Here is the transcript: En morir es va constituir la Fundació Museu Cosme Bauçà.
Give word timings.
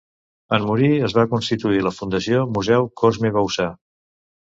En 0.55 0.63
morir 0.69 0.89
es 1.09 1.15
va 1.19 1.27
constituir 1.35 1.85
la 1.89 1.93
Fundació 2.01 2.43
Museu 2.57 2.91
Cosme 3.05 3.37
Bauçà. 3.41 3.73